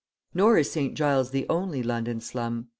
[0.33, 0.95] Nor is St.
[0.95, 2.69] Giles the only London slum.